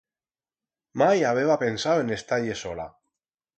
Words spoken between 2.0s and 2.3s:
en